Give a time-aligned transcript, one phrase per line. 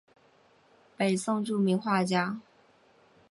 [0.97, 2.41] 北宋著名画家。